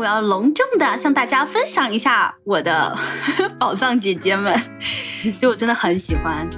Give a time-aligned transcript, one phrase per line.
[0.00, 2.96] 我要隆重的向大家分享一下我的
[3.60, 4.58] 宝藏姐姐们，
[5.38, 6.48] 就我真的很喜欢。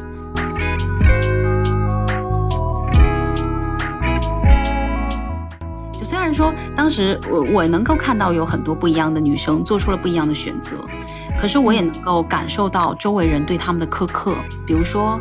[5.93, 10.77] 就虽然说当时我我能够看到有很多不一样的女生做出了不一样的选择，
[11.37, 15.21] 可是我也能够感受到周围人对他们的苛刻，比如说。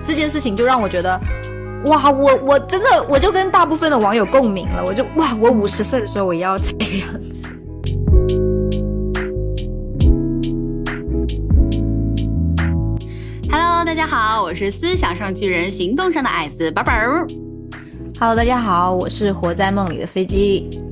[0.00, 1.20] 这件事情就让我觉得，
[1.86, 7.32] 哇，我我真的我就跟大部分的网友共鸣了，我就哇，我五十岁的时候我也要这个样子。
[13.48, 16.92] Hello，大家好，我是思想上巨人，行动上的矮子宝宝。
[18.18, 20.82] Hello，大家好，我是活在梦里的飞机。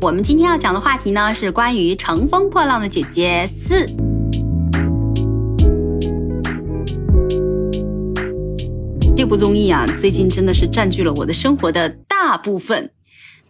[0.00, 3.84] 我们今天要讲的话题呢，是关于《乘风破浪的姐姐》四。
[9.20, 12.90] 这部综艺啊，最近真的是占据了我的生活的大部分。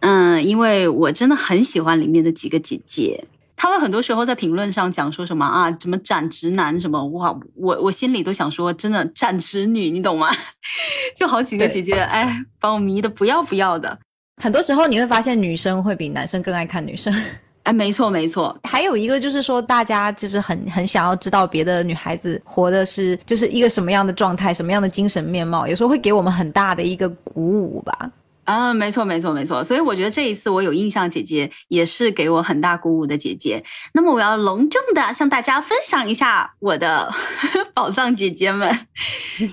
[0.01, 3.23] 嗯，因为我真的很喜欢里面的几个姐姐，
[3.55, 10.27] 她们很多时候在评论上讲说什么啊，什么斩直男什么，哇，我我心里都想说，真的斩直女，你懂吗？
[11.15, 13.97] 就好几个姐姐，哎，把我迷的不要不要的。
[14.43, 17.15] 很多时候你会发现，女生会比男生更爱看女生。
[17.63, 28.11] 哎，没错没错，还有一个就是说，大家就是很很想要知道别的女孩子活的是就是一个什么样的状态，什么样的精神面貌，有时候会给我们很大的一个鼓舞吧。
[28.45, 33.63] 啊，没错没错没错，所以我觉得这一次我有印象，姐姐也是给我很大鼓舞的姐姐。
[33.93, 37.13] 那么我要隆重的向大家分享一下我的
[37.75, 38.87] 宝藏姐姐们，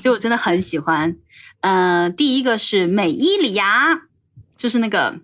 [0.02, 1.14] 就我真的很喜欢。
[1.60, 4.00] 嗯，第一个是美伊里亚，
[4.56, 5.16] 就是那个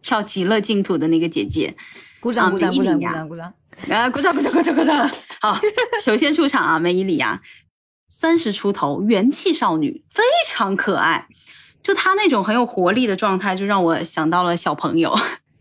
[0.00, 1.74] 跳极乐净土的那个姐姐。
[2.20, 3.52] 鼓掌鼓掌鼓掌鼓掌鼓掌！
[3.90, 5.10] 啊，鼓掌鼓掌鼓掌鼓掌！
[5.40, 5.58] 好，
[6.02, 7.40] 首先出场啊，梅伊里亚，
[8.08, 11.26] 三十出头，元气少女，非常可爱。
[11.82, 15.16] 就她那种很有活力的状态，就让我想到了小朋友。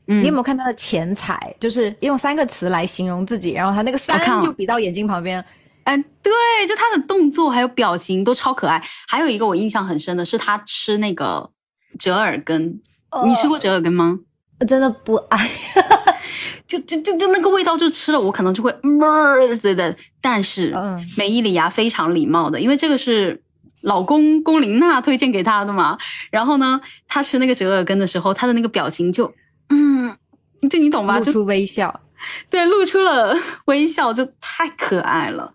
[0.06, 1.56] 你有没有看她的钱财？
[1.60, 5.44] 就是用三个词来形容自己，然后她那个三就比到眼睛旁边。
[5.84, 6.34] 嗯，对，
[6.68, 8.82] 就她的动作还有表情都超可爱。
[9.08, 11.52] 还有一个我印象很深的是她吃那个
[12.00, 12.82] 折耳根，
[13.26, 14.20] 你吃过折耳根吗？
[14.60, 15.50] 我真的不爱。
[16.68, 19.96] 就就就就那个味道，就吃了我可能就会么子的。
[20.20, 20.76] 但是
[21.16, 23.42] 美伊里亚非常礼貌的，因为这个是
[23.82, 25.98] 老公龚琳娜推荐给他的嘛。
[26.30, 29.34] 然后呢，他吃那个折耳根的时候，他的那个表情就
[29.70, 30.14] 嗯，
[30.70, 31.20] 这你懂吧？
[31.20, 32.02] 露出微笑，
[32.50, 33.34] 对，露出了
[33.68, 35.54] 微笑，就太可爱了。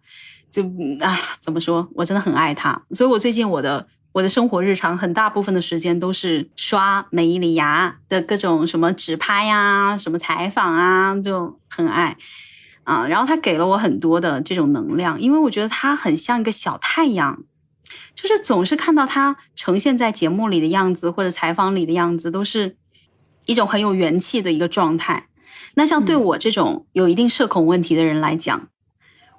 [0.51, 0.63] 就
[1.01, 1.87] 啊，怎么说？
[1.95, 3.87] 我真的很爱他，所以我最近我的。
[4.13, 12.19] 我的生活日常很大部分的时间都是刷美伊里牙的各种什么直拍呀、什么采访啊，就很爱
[12.85, 13.07] 啊。
[13.07, 17.43] 然后他给了我很多的这种能量，因为我觉得他很像一个小太阳，
[18.15, 22.77] 就是总是看到他呈现在节目里的样子或者采访里的样子，都是
[23.47, 25.29] 一种很有元气的一个状态。
[25.75, 28.69] 那像对我这种有一定社恐问题的人来讲，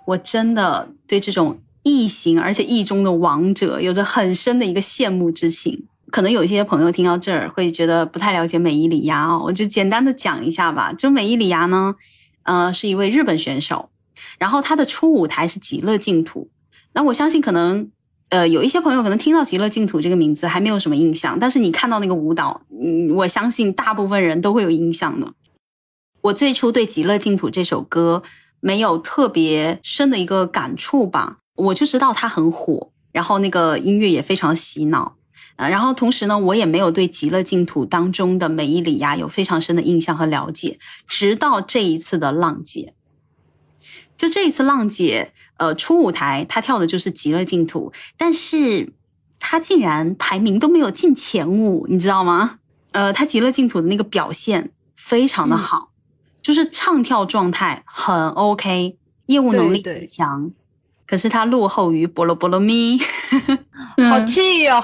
[0.07, 1.59] 我真的对这种。
[1.83, 5.85] 异形，而且异中的王者，有着很深的一个羡慕之情。
[6.11, 10.93] 可能有一些朋友听到这儿会觉得不太了解美伊里亚哦，我就简单的讲一下吧。
[10.93, 11.95] 就美伊里亚呢，
[12.43, 13.89] 呃，是一位日本选手，
[14.37, 16.49] 然后她的初舞台是极乐净土。
[16.93, 17.89] 那我相信可能，
[18.29, 25.33] 呃，有一些朋友可能听到极乐净土这个名字还没有什么印象，但是你看到那个舞蹈，嗯，我相信大部分人都会有印象的。
[26.21, 28.21] 我最初对极乐净土这首歌
[28.59, 31.39] 没有特别深的一个感触吧。
[31.55, 35.15] 我就知道他很火，然后那个音乐也非常洗脑，
[35.55, 42.95] 呃，然后同时呢，我也没有对《极乐净土》当中的美伊里亚有非常深的印象和了解，直到这一次的浪姐，
[44.17, 48.91] 就这一次浪姐，呃，初舞台，她跳的就是《极乐净土》，但是
[49.39, 52.57] 她竟然排名都没有进前五，你知道吗？
[52.93, 55.91] 呃，她《极乐净土》的那个表现非常的好，
[56.41, 58.97] 就是唱跳状态很 OK，
[59.27, 60.51] 业务能力极强。
[61.05, 62.99] 可是它落后于菠萝菠萝咪，
[64.09, 64.83] 好气哟！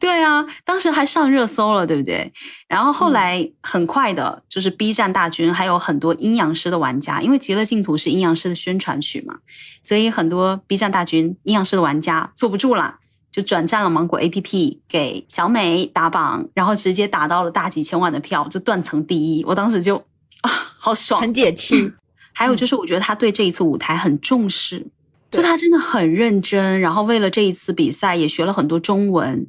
[0.00, 2.32] 对啊，当时还上热搜了，对不对？
[2.68, 9.38] 然后后来很快的，就是 B 站大军还有很多阴阳师的玩家，因为《极乐净土》是阴阳师的宣传曲嘛，
[9.82, 12.96] 所以很多 B 站大军阴阳师的玩家坐不住了，
[13.30, 19.44] 就转战了芒果 APP，给小美打榜，然后直接打到了大几千万的票，就断层第一。
[19.44, 19.96] 我当时就
[20.40, 21.92] 啊，好爽，很解气。
[22.32, 24.86] 还有就是，我觉得他对这一次舞台很重视。
[25.30, 29.46] 就他真的很认真，然后为了这一次比赛也学了很多中文。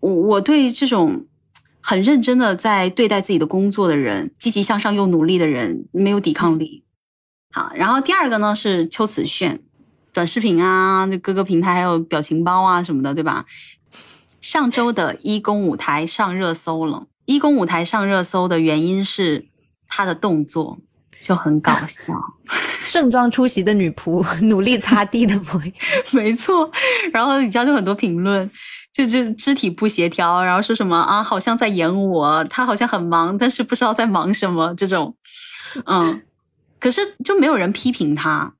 [0.00, 1.26] 我我对这种
[1.80, 6.84] 很认真的在对待自己的工作的人，积极向上又努力的人没有抵抗力。
[7.52, 9.60] 好，然后第二个呢是邱子炫，
[10.12, 13.46] 短视频啊，各个平台还有表情包啊什么的，对吧？
[14.40, 17.06] 上周的一公舞台上热搜了。
[17.26, 19.46] 一公舞台上热搜的原因是
[19.86, 20.78] 他的动作
[21.22, 22.02] 就很搞笑，
[22.82, 25.72] 盛装出席的女仆 努力擦地的模样，
[26.12, 26.70] 没错。
[27.12, 28.50] 然后底下就很多评论，
[28.92, 35.14] 就就肢体不协调，然后说什么啊，好像在演我，他好像很忙，但是不知道在忙什么这种。
[35.84, 36.22] 嗯，
[36.78, 38.54] 可是就没有人批评他。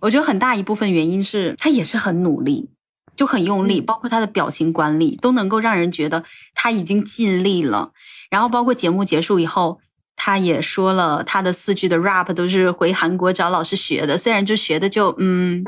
[0.00, 2.68] 我觉得很大一部分原因是他也是很努力，
[3.14, 6.24] 就很用力，包括他的表情管理都能够让人觉得
[6.54, 7.92] 他已经尽力了。
[8.28, 9.78] 然后包括节目结束以后，
[10.24, 15.64] 他也说了他的四句的 rap 都是回韩国找老师学的，虽然就学的就嗯，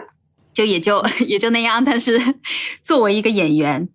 [0.53, 2.21] 就也就也就那样，但是
[2.81, 3.89] 作为一个演员，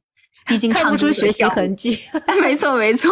[0.45, 1.97] 毕竟看不出学习痕迹。
[2.41, 3.09] 没错没错，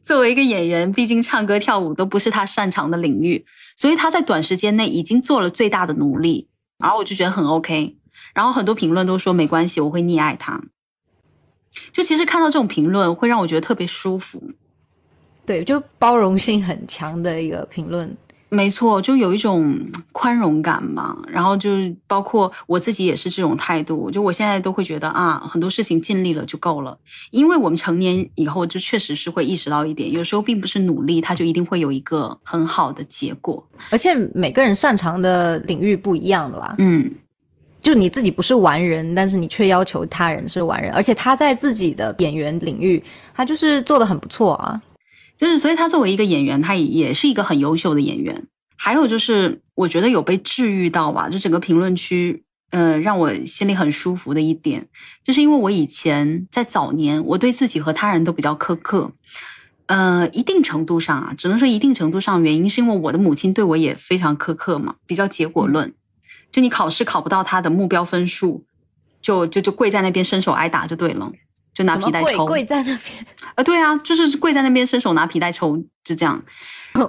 [0.00, 3.44] 作为一个演员，毕竟唱歌跳舞都不是他擅长的领域。
[3.74, 6.46] 所以他在短时间内已经做了最大的努力，
[6.78, 7.96] 然后我就觉得很 OK。
[8.32, 10.62] 然后很多评论都说没关系，我会溺爱他。
[11.92, 14.52] 就其实看到这种评论，会让我觉得特别舒服。
[15.46, 18.16] 对，就包容性很强的一个评论。
[18.50, 19.76] 没错，就有一种
[20.12, 26.96] 宽容感嘛，然后就是包括我自己也是这种态度，就我现在都会觉得啊，很多事情尽力了就够了，
[27.32, 36.76] 因为我们成年以后就确实是会意识到一点，有时候并不是努力，它就一定会有一个很好的结果，而且每个人擅长的领域不一样的吧？
[36.78, 37.10] 嗯，
[37.80, 43.02] 就你自己不是完人，但是你却要求他人是完人，而且他在自己的演员领域，
[43.34, 44.80] 他就是做的很不错啊。
[45.36, 48.46] 就是，所以他作为一个演员，他也也是一个很优秀的演员。
[48.76, 51.28] 还有就是，我觉得有被治愈到吧？
[51.28, 54.88] 就整个评论区，呃，让我心里很舒服的一点，
[55.22, 59.12] 就是因为我以前在早年，我对自己和他人都比较苛刻。
[59.86, 65.92] 呃，一定程度上啊，只能说一定程度上，原因是因为我的母亲对我也非常苛刻嘛，比较结果论。
[66.50, 68.64] 就你考试考不到他的目标分数，
[69.20, 71.30] 就就就跪在那边伸手挨打就对了。
[71.74, 73.26] 就拿皮带抽，跪在那边
[73.56, 76.40] 啊， 对啊，就是跪在那边伸手拿皮带抽，就这样。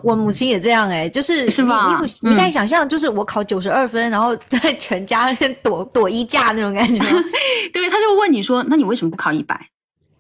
[0.01, 2.01] 我母亲也这样哎，就是是吧？
[2.21, 6.99] 你你敢想象，就是我考九十二分，然后在全家那边躲躲衣架那种感觉。
[7.71, 9.69] 对，他就问你说：“那你为什么不考一百？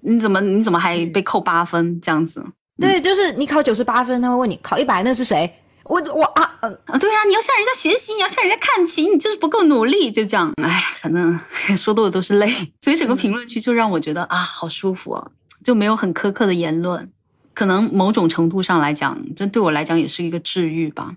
[0.01, 2.45] 你怎么你怎么还被扣八分这样子？”
[2.79, 5.51] 对，就是你考九十八分，他会问你考一百那是谁？
[5.85, 10.51] 我我啊嗯啊，对呀，你要向人家学习，你要向人家看齐，你就是不够努力，就这样。
[10.57, 11.39] 哎，反正
[11.77, 15.31] 说多了都是泪，所以整个评论区就让我觉得啊，好舒服啊，
[15.63, 17.11] 就没有很苛刻的言论，
[17.53, 21.15] 可能某种程度上来讲，这对我来讲也是一个治愈吧。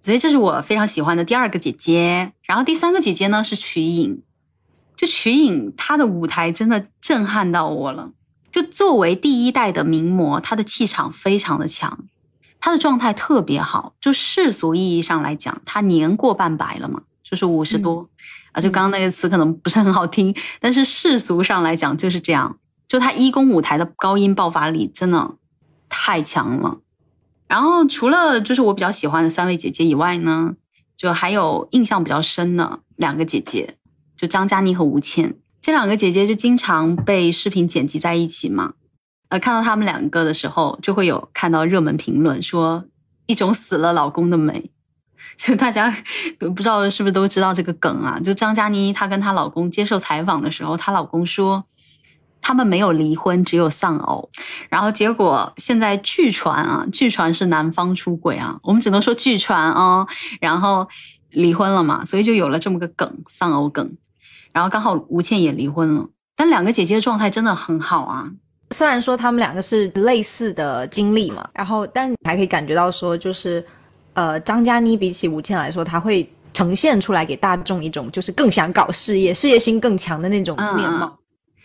[0.00, 4.22] 所以这是我非常喜欢的第二个姐姐，然后第三个姐姐呢是瞿颖，
[4.96, 8.12] 就瞿颖她的舞台真的震撼到我了，
[8.52, 12.04] 就作为第一代的名模，她的气场非常的强。
[12.64, 18.08] 他的状态特别好，就世俗意义上来讲，他年过半百了嘛，就是五十多
[18.52, 18.62] 啊。
[18.62, 22.56] 就刚刚那个词可能不是很好听，但是世俗上来讲就是这样。
[22.86, 25.34] 就他一公舞台的高音爆发力真的
[25.88, 26.78] 太强了。
[27.48, 30.54] 然后除了就是我比较喜欢的三位姐姐以外呢，
[30.96, 33.74] 就还有印象比较深的两个姐姐，
[34.16, 38.74] 就张嘉倪和吴倩这两个姐姐就经常被视频剪辑在一起嘛。
[39.32, 42.84] 呃，看到他们两个的时候，就会有看到热门评论说
[43.24, 44.70] 一种死了老公的美，
[45.40, 45.90] 就大家
[46.38, 48.20] 不知道是不是都知道这个梗啊？
[48.22, 51.64] 就张嘉倪她跟她老公接受采访的时候，她老公说
[52.42, 54.28] 他们没有离婚，只有丧偶。
[54.68, 60.06] 然后结果现在据传啊，据传是男方出轨啊，我们只能说据传啊。
[60.42, 60.86] 然后
[61.30, 63.96] 离婚了嘛，所以就有了这么个梗丧偶梗。
[64.52, 68.30] 然后刚好吴倩也离婚了，但两个姐姐的状态真的很好啊。
[68.72, 73.64] 虽然说他们两个是类似的经历嘛，然后，但你还可以感觉到说，就是，
[74.14, 81.16] 呃，张嘉倪比起吴倩来说，她会呈现出来给大众一种就是更想搞事业、事业心更强的那种面貌，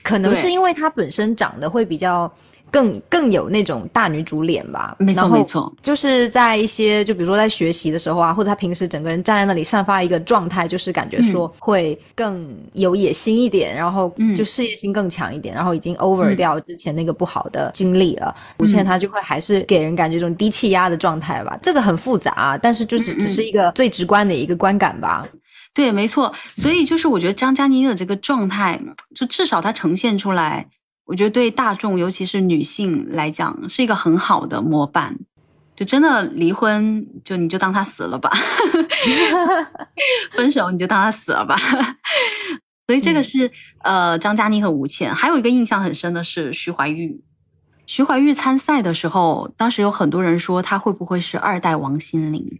[0.03, 2.31] 可能是因为她本身长得会比较。
[2.71, 25.27] 更更有那种大女主脸吧，没错没错，就是在一些就比如说在学习的时候啊，或者他平时整个人站在那里散发一个状态，就是感觉说会更有野心一点，然后就事业心更强一点，然后已经 over 掉之前那个不好的经历了，吴倩她就会还是给人感觉这种低气压的状态吧，这个很复杂，但是就只只是一个最直观的一个观感吧。
[25.73, 28.79] 对，没错，所以就是我觉得张嘉倪的这个状态，
[29.13, 30.65] 就至少她呈现出来。
[31.07, 35.17] 我觉得对大众，尤其是女性来讲，是一个很好的模板。
[35.73, 38.29] 就真的离婚，就你就当他死了吧；
[40.33, 41.55] 分手，你就当他死了吧。
[42.87, 43.51] 所以这个是
[43.83, 47.21] 呃张嘉倪和吴倩，还有一个印象很深的是徐怀钰。
[47.85, 52.59] 徐怀钰参赛的时候，当时有很多人说他会不会是二代王心凌。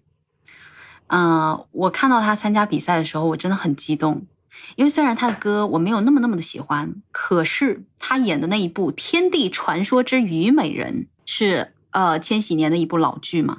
[1.08, 4.27] 嗯，我看到他参加比赛的时候，我真的很激动。
[4.76, 13.58] 因为虽然他的歌我没有那么那么的喜欢，可是他演的那一部《天地传说之虞美人》是呃千禧年的一部老剧嘛，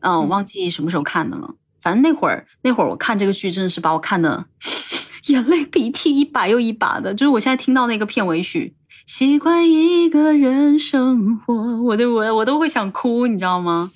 [0.00, 1.54] 嗯，我忘记什么时候看的了。
[1.80, 4.46] 反正那会儿那会儿我看这个剧真的是把我看的
[5.26, 8.74] 眼泪鼻涕一把又一把的，就是我现在听到那个片尾曲。
[9.04, 13.90] 习惯一个人生活，我都我我都会想哭，你知道吗？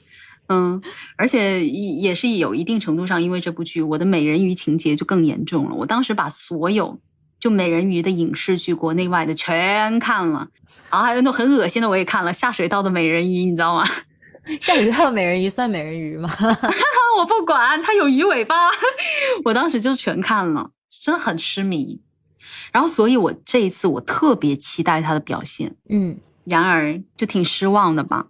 [0.48, 0.80] 嗯，
[1.16, 5.74] 而且也是有一定程度上，因为这部剧，我的美人鱼情节就更严重了。
[5.74, 6.98] 我当时把所有
[7.38, 10.48] 就美人鱼的影视剧，国内外的全看了，
[10.90, 13.84] 然后还有那种很恶心的我也看了，下水道的美人鱼，你知道吗？
[14.60, 16.30] 下水道的美人鱼算美人鱼吗？
[17.18, 18.54] 我不管，它有鱼尾巴，
[19.44, 22.00] 我当时就全看了，真的很痴迷。
[22.72, 28.26] 然后，所以我这一次我特别期待他的表现，嗯，然而就挺失望的吧，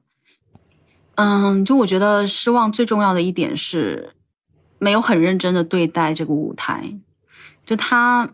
[1.16, 4.14] 嗯，就我觉得失望最重要的一点是，
[4.78, 6.98] 没有很认真的对待这个舞台，
[7.64, 8.30] 就他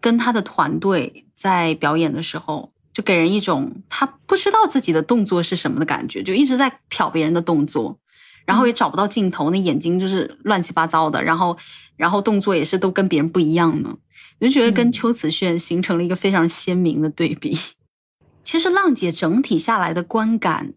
[0.00, 7.98] 跟他的团队在表演的时候，就给人一种他不知道自己的动作是什么的感觉，就一直在瞟别人的动作，
[8.46, 11.56] 然后也找不到镜头，那眼睛就是乱七八糟的，然后
[11.96, 13.96] 然后动作也是都跟别人不一样呢。
[14.40, 17.56] 我就觉得跟秋瓷炫形成了一个非常鲜明的对比。
[18.42, 20.74] 其实浪姐整体下来的观感，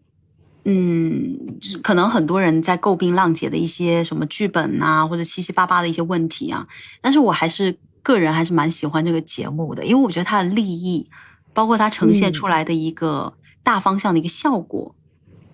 [0.70, 6.68] 嗯，可能很多人在诟病浪姐的一些什么剧本啊，或者七七八八的一些问题啊。
[7.00, 11.08] 但是我还是个人还是蛮喜欢这个节目的，因为我觉得它的立意，
[11.54, 13.32] 包括它呈现出来的一个
[13.62, 14.94] 大方向的一个效果，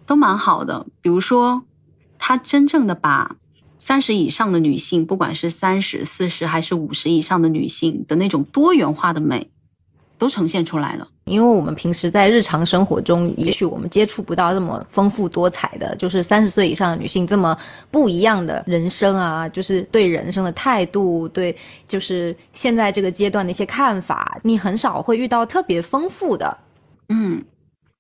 [0.05, 0.87] 都蛮好的。
[1.01, 1.63] 比如说，
[2.19, 3.37] 它真正的把。
[3.77, 9.51] 三十以上的女性，不管是三十四十还是五十以上的女性的那种多元化的美，
[10.19, 11.09] 都呈现出来了。
[11.25, 17.57] 因为我们平时在日常生活中，也许我们接触不到这么丰富多彩的，就是三十岁以上的女性这么
[17.91, 21.57] 不一样的人生啊，就是对人生的态度，对
[21.89, 26.59] 就是现在这个阶段的一些看法，你很少会遇到特别丰富的。
[27.09, 27.43] 嗯，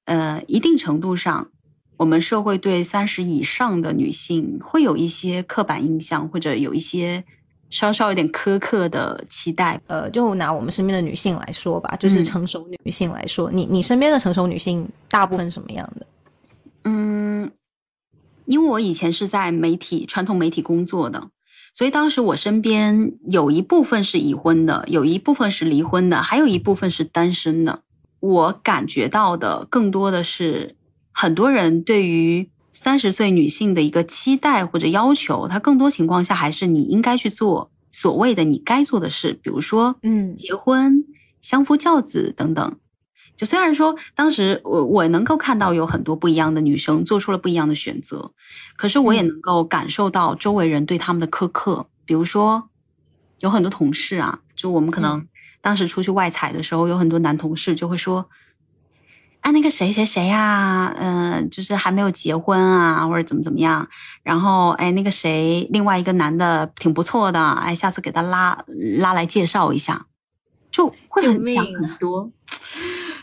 [0.04, 1.48] 呃，一定程度上。
[1.96, 7.22] 我们社会对三十以上的女性会有一些刻板印象，或者有一些
[7.74, 9.80] 稍稍有点苛刻的期待。
[9.88, 16.06] 呃，就拿我们身边的女性来说吧，就是成熟女性来说，你你身边的成熟女性大部分什么样的？
[16.84, 17.50] 嗯，
[18.46, 21.28] 因为我以前是在媒体传统媒体工作的，
[21.72, 27.82] 所以当时我身边有一部分是已婚的，有一部分是离婚的，还有一部分是单身的。
[28.20, 30.76] 我感觉到的更多的是。
[31.16, 41.04] 很多人对于三十岁女性的一个期待或者要求，它更多情况下还是你应该去做所谓的你该做的事，比如说，嗯，结婚、
[41.40, 42.76] 相夫教子等等。
[43.36, 48.32] 就虽然说当时我我能够看到有很多不一样的女生做出了不一样的选择，
[48.76, 51.86] 可是我也能够感受到周围人对他们的苛刻。
[52.04, 52.70] 比如说，
[53.38, 55.24] 有很多同事啊，就我们可能
[55.60, 58.28] 当时出去外采的时候，有很多男同事就会说。
[59.44, 63.86] 啊，那个谁谁谁呀，嗯，就是还没有结婚啊，或者怎么怎么样。
[64.22, 68.58] 然后，哎，那个谁，另外一个男的挺不错的，哎，下次给他拉
[68.98, 70.06] 拉来介绍一下，
[70.72, 72.30] 就会很讲很多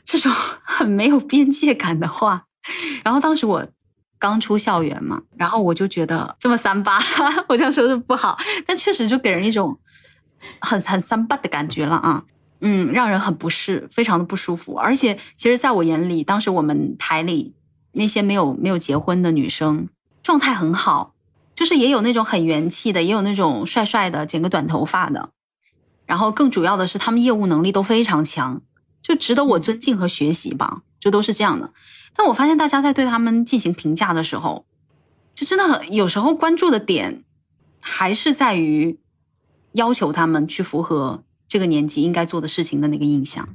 [0.06, 0.32] 这种
[0.63, 2.46] 很没有边界感的话。
[3.04, 3.68] 然后当时我
[4.20, 7.00] 刚出校园嘛，然后我就觉得这么三八，
[7.50, 8.38] 我这样说是不好，
[8.68, 9.80] 但确实就给人一种
[10.60, 12.25] 很很三八的感觉了啊。
[12.62, 14.75] 嗯，让人很不适，非常的不舒服。
[14.75, 17.56] 而且，其实在我眼里，当时我们台里
[17.94, 19.89] 那些没有没有结婚的女生，
[20.22, 21.15] 状态很好，
[21.56, 25.32] 就是也有那种很元气的，也有那种帅帅的，剪个短头发的。
[26.06, 28.62] 然后更主要的是，他们业务能力都非常强，
[29.01, 31.74] 就值得我尊敬和学习吧，就都是这样的。
[32.15, 34.65] 但我发现大家在对他们进行评价的时候，
[35.34, 37.24] 就真的很有时候关注的点，
[37.80, 39.00] 还是在于
[39.72, 41.24] 要求他们去符合。
[41.51, 43.46] 这个年纪应该做的事情的那个印象，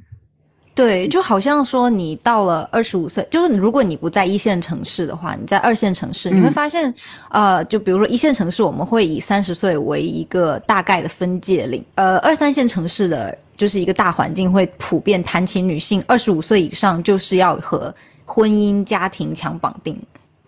[0.75, 6.93] 对，就好像说你到了二十五岁，就是如果你不在一线城市的话，你在二线城市，你会发现，
[7.31, 17.91] 呃，就比如说一线城市，我们会以三十岁为一个大概的分界岭，呃，二三线城市的就是一个大环境会普遍谈起女性二十五岁以上就是要和
[18.25, 19.99] 婚姻家庭强绑定，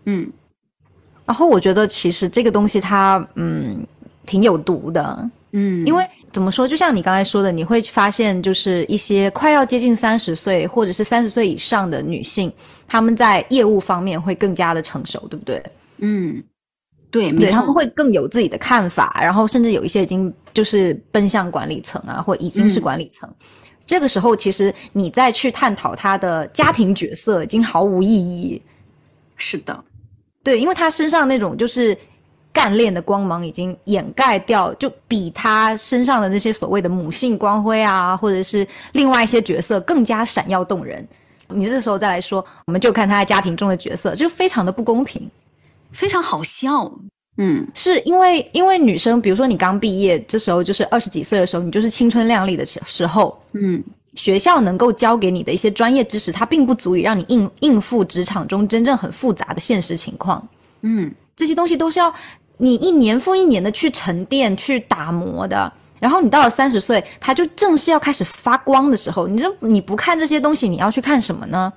[0.05, 0.31] 嗯，
[1.25, 3.83] 然后我觉得其实这个东西它嗯
[4.27, 6.05] 挺有毒的，嗯，因为。
[6.31, 6.67] 怎么说？
[6.67, 12.53] 就像你刚才说的，你会发现，就是一些快要接近三十岁或者是三十岁以上的女性，
[12.87, 15.59] 她们在业务方面会更加的成熟，对不对？
[15.97, 16.43] 嗯，
[17.09, 23.27] 对，对，他们会更有自己的看法，然后甚至有一些已经就是奔向管理层啊，或已经是管理层。
[23.87, 28.61] 这个时候，其实你再去探讨她的家庭角色，已经毫无意义。
[29.35, 29.83] 是的，
[30.43, 31.97] 对，因为她身上那种就是。
[32.51, 41.07] 干练的光芒已经掩盖掉，就比他身上的那些所谓的母性光辉啊，或者是另外一些角色更加闪耀动人。
[41.47, 45.27] 你这时候再来说，我们就看他在家庭中的角色，就非常的不公平，
[45.91, 46.91] 非常好笑。
[47.37, 53.81] 嗯，是因为因为女生，比如说你刚毕业，这时候就是二十几岁的时候，你就是青春靓丽的时时候，嗯，
[54.15, 60.45] 学校能够教给你的一些专业知识，它并不足以让你应应付职场中真正很复杂的现实情况。
[60.81, 62.13] 嗯，这些东西都是要
[62.59, 65.73] 你一年复一年的去沉淀、去打磨的。
[65.99, 69.27] 然后你到了三十岁，它就正是要开始发光的时候。
[69.27, 71.73] 你这你不看这些东西，你要去看什么呢？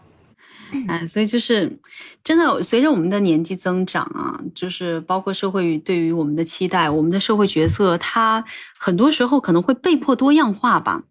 [0.88, 1.78] 哎，所以就是
[2.22, 8.44] 真的，随着我们的年纪增长啊，就是包括社会对于我们的期待，我们的社会角色，它
[8.78, 11.02] 很多时候可能会被迫多样化吧。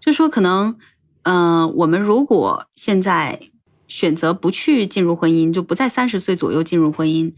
[0.00, 0.76] 就说可能，
[1.22, 3.40] 嗯，我们如果现在
[3.86, 7.32] 选择不去进入婚姻，就不在三十岁左右进入婚姻，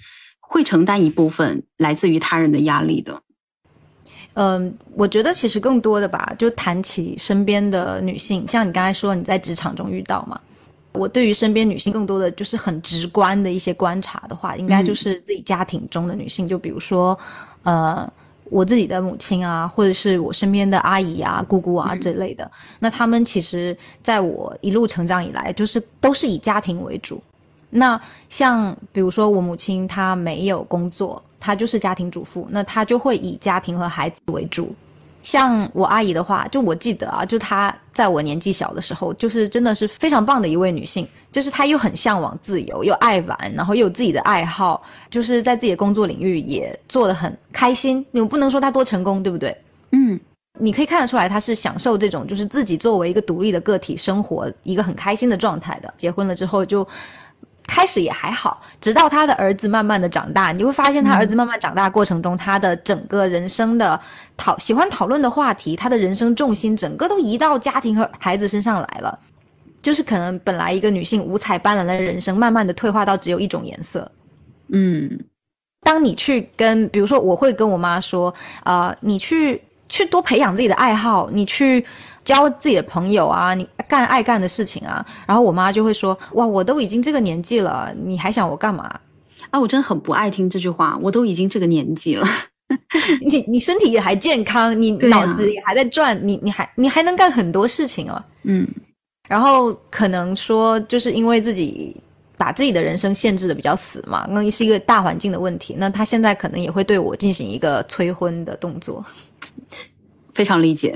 [0.48, 3.20] 会承担一部分来自于他人的压力的。
[4.34, 10.40] 嗯，我觉得其实更多的吧，就谈起身边的女性，像你刚才说你在职场中遇到嘛。
[10.92, 17.18] 我对于身边女性更多的就是很直观的一些观察的话，应该就是自己家庭中的女性，就比如说，
[17.64, 18.08] 呃，
[18.44, 22.48] 我自己的母亲啊，或者是我身边的阿姨啊、姑姑啊这类的。
[22.78, 27.20] 那他们其实在我一路成长以来，就是都是以家庭为主。
[27.76, 34.72] 那像比如说我母亲，她没有工作，她就是家庭主妇，那她就会以家庭和孩子为主。
[35.24, 41.08] 像我阿姨的话，就我记得啊，就她在我年纪小的时候，就是真的是非常棒的一位女性。
[41.32, 48.06] 就是她又很向往自由，又爱玩，然后又有自己的爱好，就是在自己的工作领域也做得很开心。
[48.12, 49.56] 你们不能说她多成功，对不对？
[49.90, 50.20] 嗯，
[50.60, 55.92] 你可以看得出来，她是享受这种就是自己作为一个独立的个体生活一个很开心的状态的。
[55.96, 56.86] 结婚了之后就。
[57.66, 63.98] 开始也还好，直到他的儿子慢慢的长大，你会发现他儿子慢慢长大过程中，他的整个人生的
[64.36, 69.18] 讨喜欢讨论的话题，他的人生重心整个都移到家庭和孩子身上来了，
[69.82, 74.10] 就是可能本来一个女性五彩斑斓的人生，慢慢的退化到只有一种颜色。
[74.68, 75.18] 嗯，
[75.82, 79.62] 当你去跟，比如说我会跟我妈说，啊，你去
[79.94, 81.84] 去多培养自己的爱好，你去。
[82.24, 88.98] 交自己的朋友啊，你干爱干的事情啊，然后我妈就会说：“哇，我都已经这个年纪了，你还想我干嘛？”
[89.52, 90.98] 啊，我真的很不爱听这句话。
[91.02, 92.26] 我都已经这个年纪了，
[93.20, 98.24] 你你身体也还健康，你脑子也还在转，你你还你还能干很多事情哦。
[98.44, 98.66] 嗯，
[99.28, 101.94] 然后可能说就是因为自己
[102.38, 105.74] 把自己的人生限制的比较死嘛，那是一个大环境的问题。
[105.76, 109.04] 那他现在可能也会对我进行一个催婚的动作。
[110.34, 110.94] 非常理解，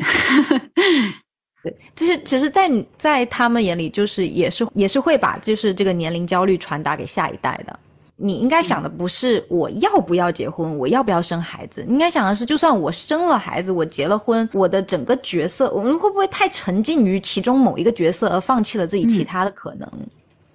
[1.63, 7.79] 对，其实其实，在在他们眼里，就是也是也是会把就是这个年龄焦虑传达给下一代的。
[8.21, 19.89] 你应该想的不是我要不要结婚，我要不要生孩子，你应该想的是，就算我生了孩子，我结了婚，我的整个角色，我们会不会太沉浸于其中某一个角色，而放弃了自己其他的可能？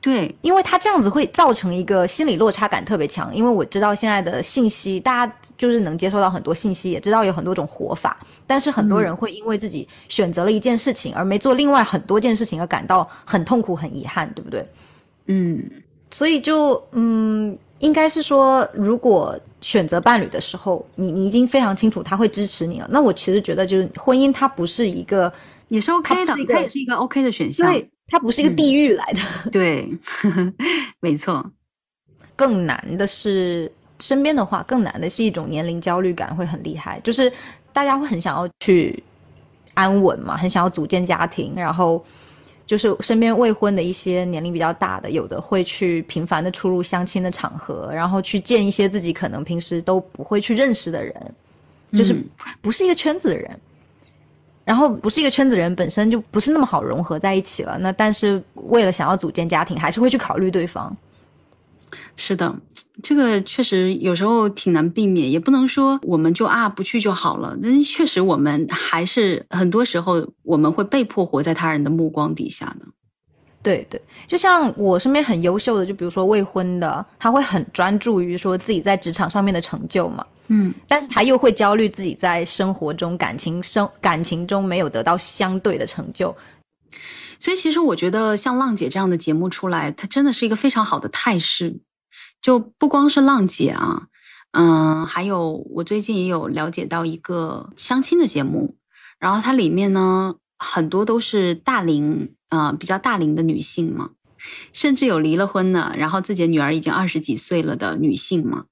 [0.03, 3.33] 对，因为他这样子会造成一个心理落差感特别强。
[3.33, 14.67] 因为我知道现在的信息，大家就是能接受到很多信息，也知道有很多种活法，但是很多人会因为自己选择了一件事情而没做另外很多件事情而感到很痛苦、很遗憾，对不对？
[15.27, 15.63] 嗯，
[16.11, 25.31] 所以就嗯，应该是说，如果选择伴侣的时候，你你已经非常清楚他会支持你了，那我其实觉得就是婚姻它不是一个
[25.69, 27.71] 也是 OK 的，它也是一个 OK 的选项。
[27.71, 27.89] 对。
[28.07, 29.89] 它不是一个地狱来的， 对，
[31.01, 31.43] 没错。
[32.35, 37.31] 更难的是身边的话，更难的是一种年龄焦虑感会很厉害，就是
[37.71, 39.01] 大家会很想要去
[39.75, 42.03] 安稳嘛，很想要组建家庭，然后
[42.65, 51.35] 就是身边未婚的一些年龄比较大的，有的会去频繁的出入相亲的场合，然后去见一些自己可能平时都不会去认识的人，
[51.93, 52.15] 就是
[52.61, 53.59] 不是一个圈子的人。
[54.65, 57.77] 然后不是一个圈子人，本身就不是那么好融合在一起了。
[57.79, 60.95] 那但是为了想要组建家庭，还是会去考虑对方。
[62.15, 62.55] 是的，
[63.03, 67.57] 这个确实有时候挺难避免，也不能说我们就啊不去就好了。
[67.61, 72.85] 但确实我们还是很多时候我们会被迫活在他人的目光底下的。
[73.61, 80.25] 对对，就像我身边很优秀的，就比如说未婚的，他会很专注于说自己在职场上面的成就嘛。
[80.47, 86.35] 嗯，但是他又会焦虑自己在生活中感情生感情中没有得到相对的成就，
[87.39, 91.79] 所以其实我觉得像浪姐这样的节目出来，它真的是一个非常好的态势。
[92.41, 94.07] 就不光是浪姐啊，
[94.51, 98.75] 嗯，还有我最近也有了解到一个相亲的节目，
[99.17, 104.09] 然后它里面呢很多都是大龄，呃，比较大龄的女性嘛，
[104.73, 108.65] 甚至有离了婚的，然后自己的女儿已经二十几岁了的女性嘛。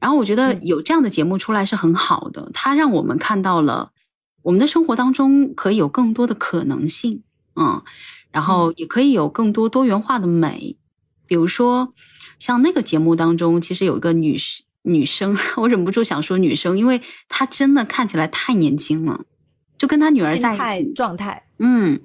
[0.00, 3.90] 然后我觉得有这样的节目出来是很好的，它让我们看到了
[4.42, 7.22] 我们的生活当中可以有更多的可能性，
[7.56, 7.82] 嗯，
[8.30, 10.76] 然后也可以有更多多元化的美，
[11.26, 11.92] 比如说
[12.38, 14.38] 像那个节目当中，其实有一个女
[14.82, 19.24] 女生， 我忍不住想说女生，因为她真的看起来太年轻了，
[19.76, 22.00] 就跟她女儿在一起状态，嗯，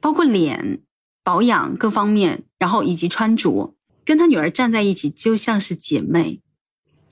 [0.00, 0.82] 包括脸
[1.24, 6.40] 保养各方面，然后以及穿着，跟她女儿站在一起就像是姐妹。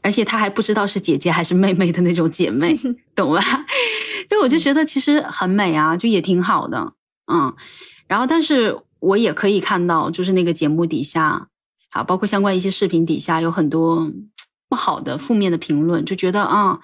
[0.02, 2.78] 而且她还不知道是姐姐还是妹妹的那种姐妹，
[3.14, 3.42] 懂吧？
[4.28, 6.92] 就我就觉得其实很美啊，就也挺好的，
[7.26, 7.54] 嗯。
[8.06, 11.48] 然后，但是我也可以看到，就是那个节目底下，
[11.90, 14.10] 啊，包括相关一些视频底下，有很多
[14.68, 16.80] 不好的、负面的评论，就觉得啊，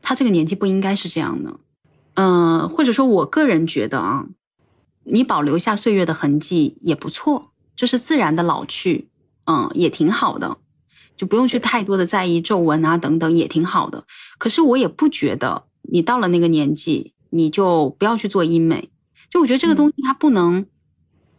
[0.00, 1.54] 她这个年纪不应该是这样的，
[2.14, 4.24] 嗯，或者说我个人觉得啊，
[5.04, 9.08] 你保留下岁月的痕迹也不错，就是自然的老去，
[9.44, 10.56] 嗯，也挺好的。
[11.18, 14.04] 就不用去太多的在意皱纹啊等等也挺好的，
[14.38, 18.88] 可是我也不觉得你到了那个年纪你就不要去做医美。
[19.28, 20.64] 就我觉得这个东西它不能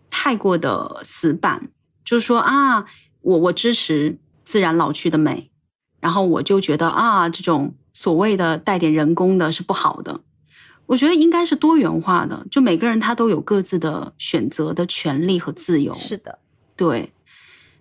[0.09, 1.69] 太过的死板，
[2.03, 2.85] 就是说啊，
[3.21, 5.49] 我我支持自然老去的美，
[6.01, 10.19] 然后我就觉得啊这种所谓的带点人工的是不好的。
[10.87, 15.93] 我觉得应该是多元化的，就每个人他都有各自的选择的权利和自由。
[15.93, 16.37] 是的，
[16.75, 17.13] 对。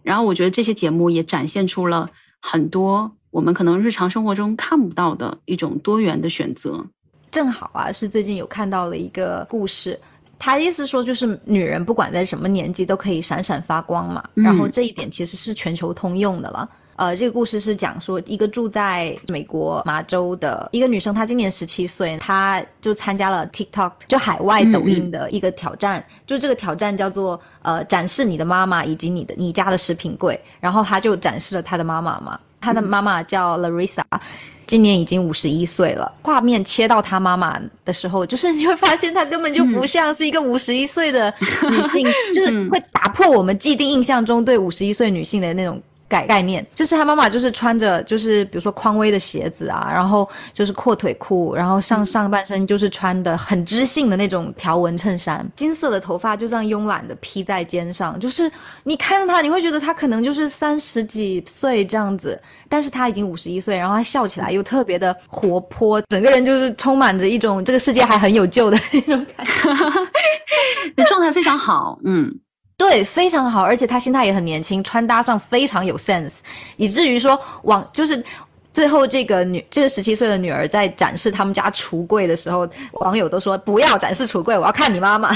[0.08, 6.82] 然后我觉得这些节目也展现出了很多我们可能日常生活中看不到的一种多元的选择。
[7.30, 10.00] 正好啊，是最近有看到了一个故事，
[10.38, 14.24] 他意思说就是女人不管在什么年纪都可以闪闪发光嘛。
[14.32, 16.66] 然后这一点其实是全球通用的了。
[16.98, 34.02] 呃，这个故事是讲说一个住在美国麻州的一个女生，她今年十七岁，她就参加了 TikTok 就海外抖音的一个挑战，就这个挑战叫做呃展示你的妈妈以及你的你家的食品柜，然后她就展示了她的妈妈嘛，她的妈妈叫 Larissa，
[34.66, 36.12] 今年已经五十一岁了。
[36.22, 41.32] 画面切到她妈妈的时候，就是你会发现她根本就不像是一个五十一岁的
[41.70, 45.80] 女性， 就是会打破我们既定印象中对五十一岁女性的那种。
[46.08, 58.50] 概概念就是他妈妈就是穿着就是比如说匡威的鞋子啊，然后就是阔腿裤，然后上上半身就是穿的很知性的那种条纹衬衫，金色的头发就这样慵懒的披在肩上，就是
[58.84, 69.70] 你看到他你会觉得他可能就是三十几岁这样子，但是他已经五十一岁，然后他笑起来又特别的活泼，整个人就是充满着一种这个世界还很有救的那种感觉，
[70.96, 72.34] 你状态非常好，嗯。
[72.78, 76.36] 对，非常好，而且他心态也很年轻，穿搭上非常有 sense，
[76.76, 78.24] 以至于说往就是
[78.72, 85.30] 最后这个女这个十七岁的女儿在展示他们家橱柜的时候，网友都说不要展示橱柜，我要看你妈妈，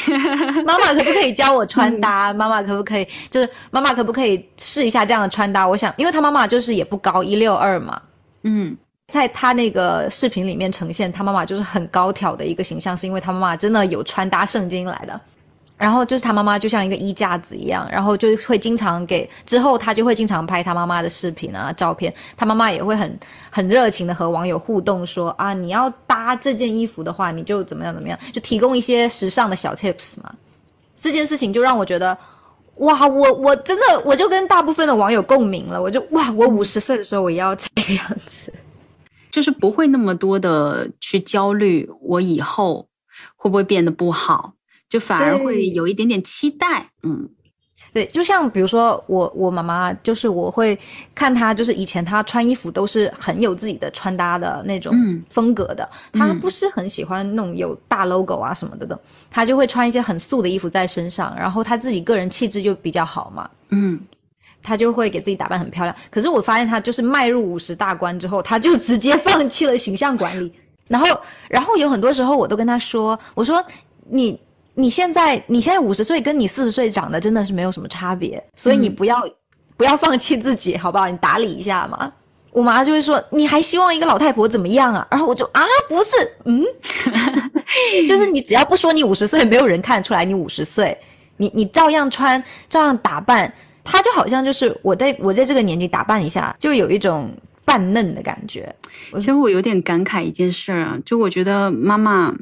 [0.64, 2.32] 妈妈可不可以教我穿搭？
[2.32, 5.68] 妈妈可不可以就是妈妈可不可以试一下这样的穿搭？
[5.68, 8.00] 我想，因为她妈妈就是也不高一六二嘛，
[8.44, 8.74] 嗯，
[9.08, 15.20] 在她那个视频里面呈现她妈妈就是很高挑的一个形象，是因为她妈妈真的有穿搭圣经来的。
[15.78, 30.34] 然后就是他妈妈就像一个衣架子一样，然后就会经常给之后他就会经常拍他妈妈的视频啊照片，他妈妈也会很很热情的和网友互动说啊你要搭这件衣服的话你就怎么样怎么样，就提供一些时尚的小 tips 嘛。
[30.96, 32.18] 这件事情就让我觉得，
[32.78, 38.52] 哇我我真的我就跟大部分的网友共鸣了，我就哇我五十岁的时候我也要这个样子，
[39.30, 42.88] 就是不会那么多的去焦虑我以后
[43.36, 44.54] 会不会变得不好。
[44.88, 47.28] 就反而会有一点点期待，嗯，
[47.92, 50.78] 对，就像比如说我我妈妈，就是我会
[51.14, 54.94] 看她，就是以前她穿衣服都是很有自己的穿搭的那种
[55.28, 58.98] 风格的，她不是很喜欢那种有大 logo 啊什么的的，
[59.30, 64.00] 她就会穿一些很素的衣服在身上，然后她自己个人气质就比较好嘛，嗯，
[64.62, 65.94] 她就会给自己打扮很漂亮。
[66.10, 70.50] 可是我发现她就是迈入五十大关之后，她就直接 放弃了形象管理，
[70.86, 71.06] 然后
[71.48, 73.62] 然后有很多时候我都跟她说，我说
[74.08, 74.40] 你。
[74.80, 79.28] 你现在你现在五十岁，跟你四十岁长得真的是没有什么差别，所以你不要
[79.76, 81.08] 不要放弃自己，好不好？
[81.08, 82.12] 你打理一下嘛。
[82.52, 85.04] 我妈就会说，你还希望一个老太婆怎么样啊？
[85.10, 86.64] 然后我就啊，不是，嗯，
[88.06, 90.96] 就是你只要不说你五十岁，没有人看得出来你五十岁，
[91.36, 97.28] 你你照样穿，照样打扮，她就好像就是我在我在这个年纪打扮一下，就有一种
[97.64, 98.72] 扮嫩的感觉。
[99.14, 102.32] 其实我有点感慨一件事儿啊，就我觉得妈妈。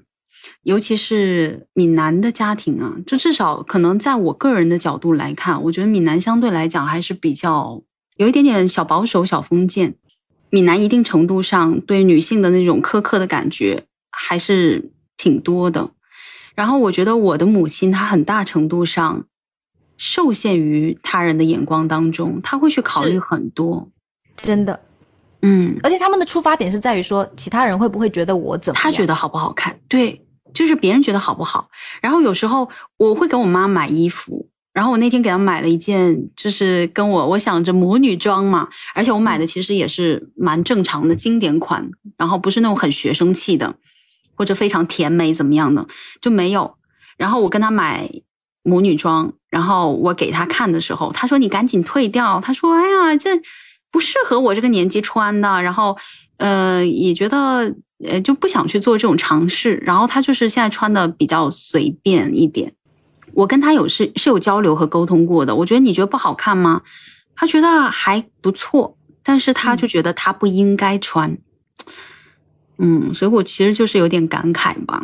[0.63, 7.83] 尤其是闽南的家庭啊，就至少可能在我个人的角度来看，我觉得闽南相对来讲还是比较
[8.17, 9.95] 有一点点小保守、小封建。
[10.49, 15.91] 闽南一定程度上对女性的那种苛刻的感觉还是挺多的。
[16.55, 19.27] 然后我觉得我的母亲她很大程度上
[19.99, 23.91] 受限于他人的眼光当中，她会去考虑很多。
[24.37, 24.81] 真的，
[25.43, 28.79] 嗯，而且他们的出发点是在于说，其他人会不会觉得我怎么？
[28.79, 29.79] 他觉得好不好看？
[29.89, 30.25] 对，
[30.57, 31.69] 就是别人觉得好不好。
[32.01, 43.75] 然后有时候我会给我妈买衣服，然后我那天给她买了一件，就是跟我我想着母女装嘛，而且我买的其实也是蛮正常的经典款，然后不是那种很学生气的，
[44.35, 45.87] 或者非常甜美怎么样的
[46.21, 46.77] 就没有。
[47.19, 48.11] 然后我跟她买
[48.63, 53.31] 母女装，然后我给她看的时候，她说：“你赶紧退掉。”她说：“哎呀，这。”
[53.93, 55.97] 不适合我这个年纪穿的，然后，
[56.37, 59.83] 呃，也觉得呃就不想去做这种尝试。
[59.85, 62.75] 然后他就是现在穿的比较随便一点。
[63.35, 65.57] 我跟他有是是有交流和沟通过的。
[65.57, 66.83] 我觉得你觉得不好看吗？
[67.35, 71.37] 他觉得还不错，但是他就觉得他不应该穿。
[72.79, 75.03] 嗯，所以我其实就是有点感慨吧，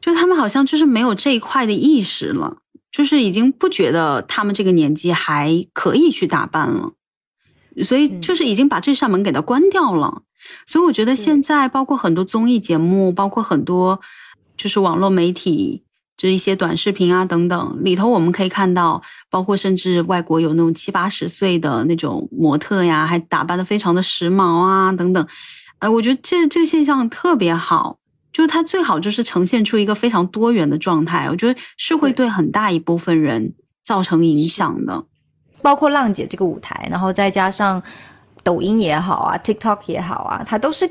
[0.00, 2.58] 就他们好像就是没有这一块的意识了，
[2.92, 6.92] 就是已经不觉得他们这个年纪还可以去打扮了。
[7.82, 10.22] 所以就是已经把这扇门给它关掉了，
[10.66, 14.00] 所以我觉得现在包括很多综艺节目，包括很多
[14.56, 15.82] 就是网络媒体，
[16.16, 25.26] 就是一些短视频啊等等里头，我们可以看到，包括甚至外国有那种七八十岁的那种模特呀，还打扮的非常的时髦啊等等，
[25.78, 27.98] 呃，我觉得这这个现象特别好，
[28.32, 32.26] 就是它最好就是呈现出一个非常多元的状态，我觉得是会对。
[32.28, 35.04] 很大一部分人造成影响的。
[35.62, 37.82] 包括浪姐这个舞台，然后再加上
[38.46, 40.88] 抖音也好啊，TikTok 也好啊，它都是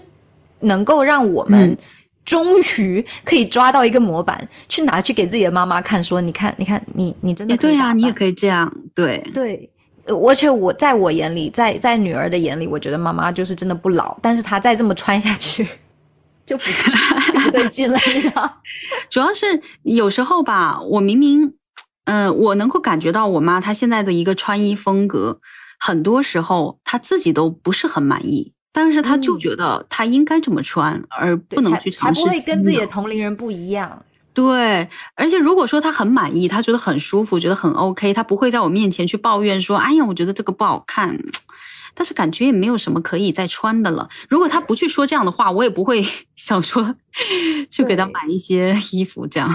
[0.59, 1.77] 能够让我们
[2.25, 9.69] 终于可以抓到一个模板，去拿去给自己的妈妈看，说你看，你看，你你真的对呀，你也可以这样，对对，
[10.05, 15.65] 而且我在我眼里，在在女儿的眼里，我觉得妈妈就是真的不老，但是她再这么穿下去，
[16.45, 16.63] 就不
[17.31, 17.97] 就不对劲了？
[19.09, 21.53] 主要是有时候吧，我明明。
[22.07, 25.39] 嗯，我能够感觉到我妈她现在的一个穿衣风格，
[25.79, 34.03] 很多时候他自己都不是很满意，但是他就觉得他应该这么穿，而不能去尝试才不会跟自己的同龄人不一样。
[34.33, 41.17] 对，而且如果说他很满意，他觉得很舒服，觉得很 OK，他不会在我面前去抱怨说：“哎呀，我觉得这个不好看。”
[41.97, 44.09] 但是感觉也没有什么可以再穿的了。
[44.27, 46.93] 如果他不去说这样的话，我也不会 想说
[47.69, 49.49] 去给他买一些衣服这样。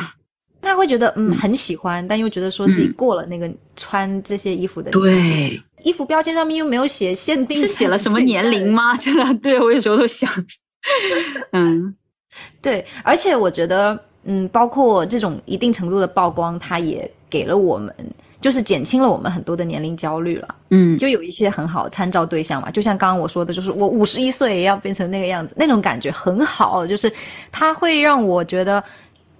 [0.62, 8.96] 他会觉得嗯很喜欢，但又觉得说自己过了那个穿这些衣服的对衣服标签上面又没有写限定，是写了什么年龄吗？
[8.96, 10.30] 真的，对我有时候都想，
[11.52, 11.94] 嗯，
[12.62, 17.94] 对，而且我觉得嗯，包括这种一定程度的曝光，它也给了我们，
[18.40, 27.12] 就是减轻了我们很多的年龄焦虑了，嗯，就有一些很好参照对象嘛，就像刚刚我说的，就是我五十一岁也要变成那个样子，那种感觉很好，就是
[27.52, 28.82] 它会让我觉得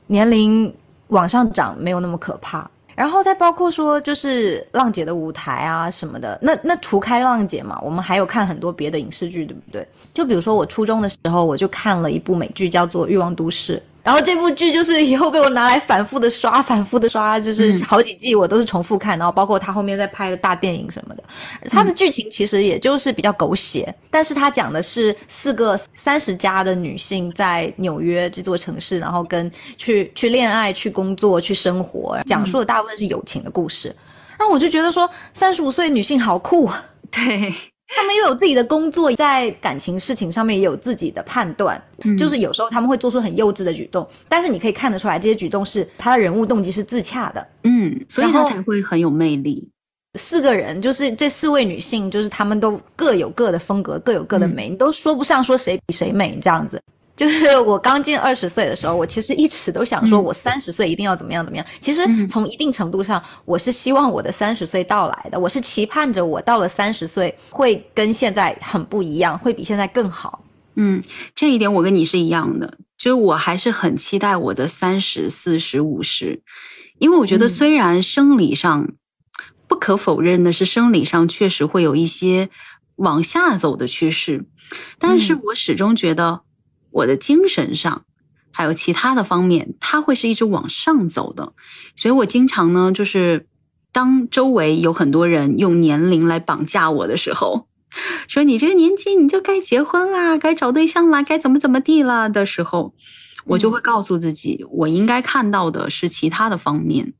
[0.06, 0.72] 年龄。
[1.10, 9.88] 往上涨没有那么可怕，然后再包括说就是浪姐的舞台啊什么的，那那除开浪姐嘛，我们还有看很多别的影视剧，对不对？
[10.12, 13.76] 就比如说我初中的时候，我就看了一部美剧叫做《欲望都市》。
[14.02, 19.18] 然后这部剧就是以后被我拿来反复的刷，反复的刷，就是好几季我都是重复看。
[19.18, 21.22] 然后包括他后面在拍的大电影什么的，
[21.68, 33.94] 他的剧情其实也就是比较狗血，但是他讲的是四个三十加的女性在纽约这座城市，然后跟去去恋爱、去工作、去生活，讲述的大部分是友情的故事。
[34.38, 36.70] 然后我就觉得说，三十五岁女性好酷，
[37.12, 37.52] 对。
[37.96, 41.80] 他们又有自己的工作，在感情事情上面也有自己的判断，
[42.18, 49.68] 就是有时候他们会做出很幼稚的举动，但是你可以看得出来，这些举动是他的人物动机是自洽的，嗯，所以他才会很有魅力。
[50.18, 56.82] 四个人就是这四位女性，就是她们都各有各的风格，各有各的美，你都说不上说谁比谁美这样子。
[57.16, 61.66] 就是我刚进二十岁的时候，我其实一直都想说，我三十岁一定要怎么样怎么样。
[61.78, 70.42] 其实从一定程度上，我是希望我的三十岁到来的，我是期盼着我到了三十岁会跟现在很不一样，会比现在更好。
[70.76, 71.02] 嗯，
[71.34, 76.40] 这一点我跟你是一样的，就是我还是很期待我的三十四十五十，
[76.98, 78.88] 因为我觉得虽然生理上
[79.68, 82.48] 不可否认的是，生理上确实会有一些
[82.96, 84.46] 往下走的趋势，
[84.98, 86.40] 但是我始终觉得。
[86.90, 88.04] 我的精神上，
[88.52, 91.52] 还有其他的方面，它会是一直往上走的。
[91.96, 93.46] 所以我经常呢，就是
[93.92, 97.66] 当周围有很多人用年龄来绑架我的时候，
[98.28, 102.94] 说你这个年纪你就该结婚啦，该找对象啦，该怎么怎么地了的时候，
[103.46, 107.12] 我就会告诉自己，我应该看到的是其他的方面，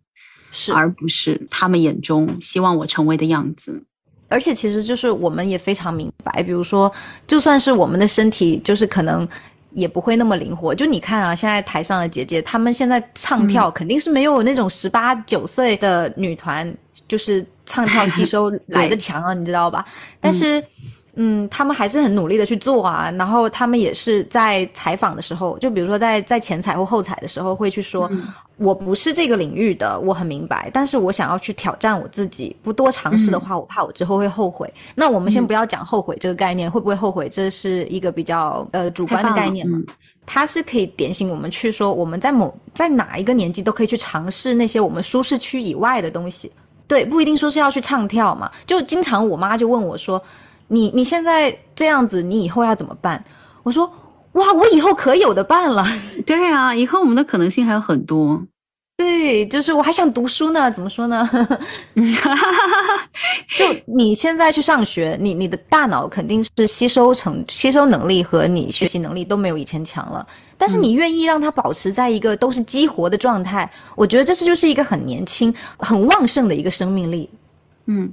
[0.53, 3.85] 是而不是他们眼中希望我成为的样子。
[4.29, 6.93] 而且其实就是我们也非常明白，比如说，
[7.27, 9.29] 就算是我们的身体，就是可能。
[9.73, 10.75] 也不会那么灵活。
[10.75, 16.73] 就你看啊，现在台上的姐姐，她们现在唱跳肯定是没有那种十八九岁的女团，
[17.09, 19.85] 就是唱跳吸收 来的强啊，你知道吧？
[20.21, 20.65] 但是嗯，
[21.51, 28.09] 他们还是很努力的去做啊，然后他们也是在采访的时候，就比如说在在前采或后采的时候，会去说，
[28.57, 34.73] 我不是这个领域的，我很明白，但是我想要去挑战我自己，不多尝试的话，我怕我之后会后悔。
[34.95, 39.79] 那我们先不要讲后悔这个概念，会不会后悔，这是一个比较呃主观的概念嘛？
[40.25, 46.53] 它是可以点醒我们去说，我们在某在哪一个年纪都可以去尝试那些我们舒适区以外的东西。
[46.87, 50.23] 对，不一定说是要去唱跳嘛，就经常我妈就问我说。
[50.73, 53.23] 你你现在这样子，你以后要怎么办？
[53.65, 53.93] 我说，
[54.33, 55.85] 哇，我以后可有的办了。
[56.25, 58.41] 对啊，以后我们的可能性还有很多。
[58.97, 60.71] 对，就是我还想读书呢。
[60.71, 61.29] 怎么说呢？
[63.59, 70.25] 就你现在去上学，你你的大脑肯定是吸收成吸收能力和你学习能力都没有以前强了。
[70.57, 77.29] 但是你愿意让它保持在一个都是激活的状态，我觉得这是就是一个很年轻、很旺盛的一个生命力。
[77.87, 78.13] 嗯。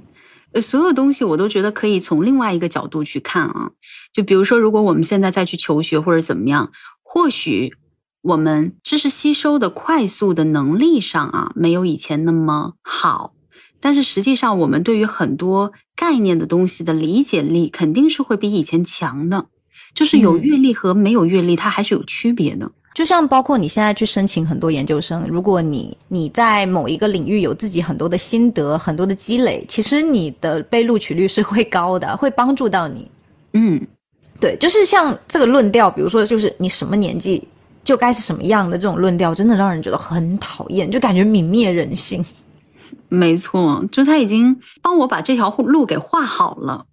[0.52, 3.70] 呃，所有东西我都觉得可以从另外一个角度去看啊。
[4.12, 7.74] 就比如说，如果我们现在再去求学或者怎么样，或许
[8.22, 13.34] 我们知识吸收的快速的能力上啊，没有以前那么好。
[13.80, 19.46] 但是实际上，我们对于很多概念的东西的理解力肯定是会比以前强的。
[19.94, 22.72] 就是有阅历和没有阅历，它还是有区别的。
[22.94, 33.08] 就像包括你现在去申请很多研究生，如果你你在某一个领域有自己很多的心得、很多的积累，其实你的被录取率是会高的，会帮助到你。
[33.52, 33.80] 嗯，
[34.40, 37.46] 对，就是像这个论调，比如说，就是你什么年纪
[37.84, 42.24] 就该是什么样的这种论调，真的让人觉得很讨厌，就感觉泯灭人性。
[43.08, 46.86] 没错，就他已经帮我把这条路给画好了，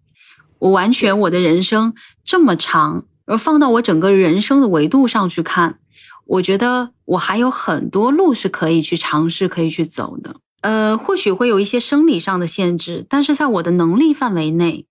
[0.60, 5.80] 我完全我的人生这么长，而放到我整个人生的维度上去看。
[6.26, 10.36] 我觉得我还有很多路是可以去尝试、可以去走的。
[10.62, 14.86] 呃，或许会有一些生理上的限制，但是在我的能力范围内，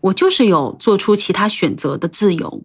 [0.00, 2.62] 我就是有做出其他选择的自由。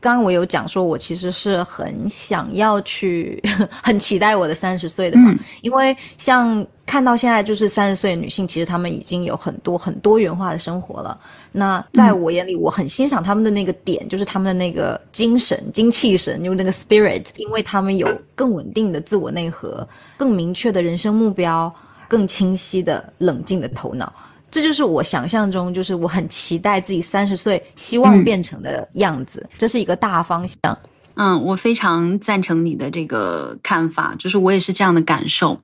[0.00, 3.40] 刚刚我有讲说，我其实是很想要去，
[3.82, 11.16] 很期待我的三十岁的嘛，因为像看到现在就是三十岁的女性，其实她们已经有很多很多元化的生活了。
[11.52, 21.72] 那在我眼里，我很欣赏她们的那个点，就是她们的那个精神、精气神，就是那个 spirit，因为她们有更稳定的自我内核，更明确的人生目标，
[22.08, 24.12] 更清晰的冷静的头脑。
[24.50, 29.48] 这就是我想象中，就是我很期待自己三十岁希望变成的样子。
[29.56, 30.76] 这是一个大方向。
[31.14, 35.56] 嗯，我非常赞成你的这个看法，就是我也是这样的感受。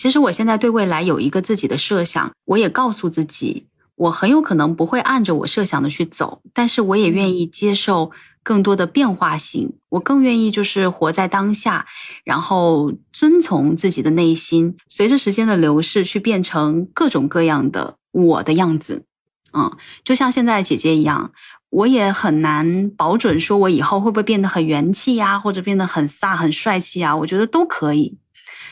[0.00, 8.10] 其实我现在对未来有一个自己的设想，我也告诉自己，我很有可能不会按着我设想的去走，但是我也愿意接受
[8.42, 9.74] 更多的变化性。
[9.90, 11.84] 我更愿意就是活在当下，
[12.24, 17.96] 然后遵从自己的内心，随着时间的流逝去变成各种各样的。
[18.12, 19.04] 我的样子，
[19.52, 19.70] 嗯，
[20.02, 21.30] 就像现在姐姐一样，
[21.68, 27.14] 我也很难保准说我以后会不会变得很元气呀，或者变得很飒、很帅气啊？
[27.14, 28.16] 我觉得都可以。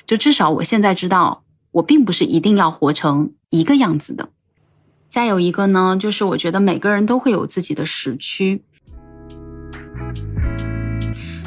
[0.08, 4.30] 就至少我现在知道，我并不是一定要活成一个样子的。
[5.10, 8.62] 再有一个呢，就是我觉得每个人都会有自己的时区，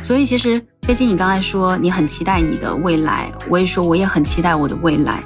[0.04, 5.24] 所以其实飞机，你刚才说你很期待你的未来，我也说我也很期待我的未来。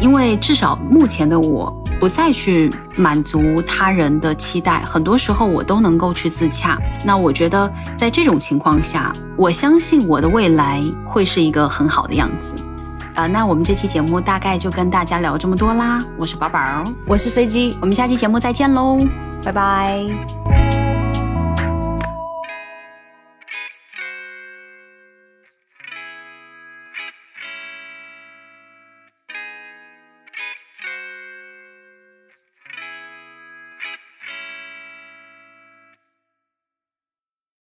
[0.00, 6.78] 因为至少目前的我不再去满足他人的期待，很多时候我都能够去自洽。
[7.04, 12.54] 那我觉得在这种情况下，我相信我的未来会是一个很好的样子。
[13.18, 16.04] 啊，那我们这期节目大概就跟大家聊这么多啦。
[16.16, 18.96] 我是宝宝，我是飞机，我们下期节目再见喽，
[19.42, 20.87] 拜拜。